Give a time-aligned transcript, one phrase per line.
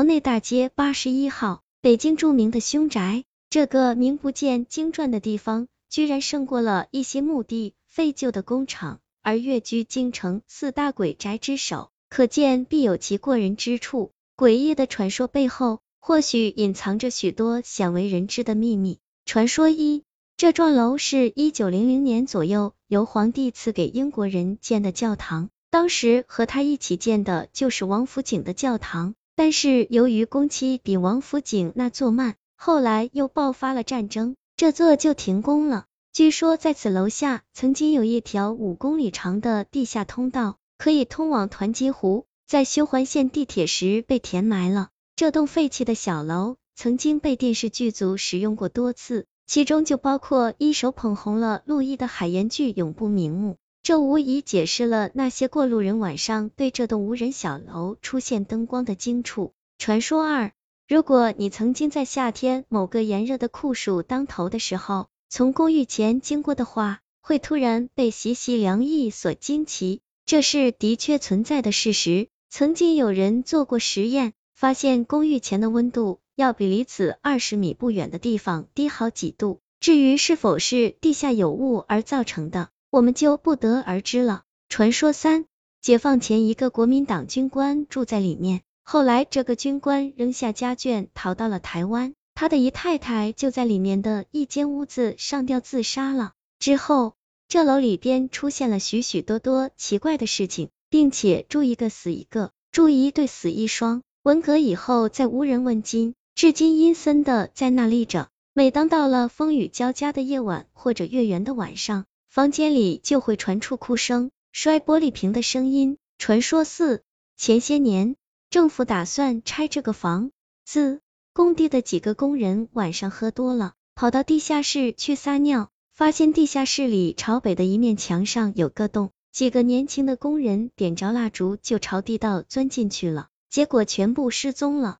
[0.00, 3.24] 桥内大街八十一号，北京著名的凶宅。
[3.50, 14.10] 这个名不见经传的地方，居然胜过了一些墓地、废旧的工厂，而跃居京城四大鬼宅之首，可见必有其过人之处。
[14.38, 19.00] 诡异的传说背后，或许隐藏着许多鲜为人知的秘密。
[19.26, 20.04] 传说一，
[20.38, 32.34] 这幢楼是一九零零年左右由皇帝赐给英国人建的教堂，当时和他一起建的就是王府井的教堂，但是由于工期比王府井那座慢。
[32.56, 35.86] 后来又爆发了战争，这座就停工了。
[36.12, 44.90] 据说在此楼下曾经有一条五公里长的地下通道，可以通往团结湖，在修环线地铁时被填埋了。
[45.16, 53.52] 这栋废弃的小楼曾经被电视剧组使用过多次，其中就包括一手捧红了陆毅的海盐剧《永不瞑目》，
[53.90, 59.52] 这无疑解释了那些过路人晚上对这栋无人小楼出现灯光的惊触。
[59.78, 60.52] 传说二。
[60.86, 72.28] 如果你曾经在夏天某个炎热的酷暑当头的时候，从公寓前经过的话，会突然被习习凉意所惊奇，这是的确存在的事实。
[72.48, 79.58] 曾经有人做过实验，发现公寓前的温度要比离此二十米不远的地方低好几度。
[79.80, 84.42] 至于是否是地下有雾而造成的，我们就不得而知了。
[84.68, 85.46] 传说三，
[85.80, 88.62] 解放前一个国民党军官住在里面。
[88.82, 92.14] 后来，这个军官扔下家眷，逃到了台湾。
[92.34, 96.32] 他的姨太太就在里面的一间屋子上吊自杀了。
[96.58, 97.14] 之后，
[97.46, 104.02] 这楼里边出现了许许多多奇怪的事情，并且住一个死一个，住一对死一双。
[104.24, 108.28] 文革以后，再无人问津，至今阴森的在那立着。
[108.52, 115.98] 每当到了风雨交加的夜晚或者月圆的晚上，房间里就会传出哭声、摔玻璃瓶的声音。
[116.16, 117.02] 传说四，
[117.36, 118.14] 前些年。
[118.50, 120.30] 政府打算拆这个房
[120.64, 121.00] 子，
[121.32, 134.99] 工地的几个工人晚上喝多了，跑到地下室去撒尿，发现地下室里朝北的一面墙上有个洞，几个年轻的工人点着蜡烛就朝地道钻进去了，结果全部失踪了。